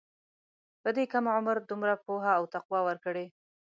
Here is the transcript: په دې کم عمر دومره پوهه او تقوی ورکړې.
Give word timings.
په 0.81 0.89
دې 0.95 1.05
کم 1.11 1.25
عمر 1.35 1.57
دومره 1.69 1.93
پوهه 2.05 2.31
او 2.39 2.43
تقوی 2.53 2.81
ورکړې. 2.85 3.25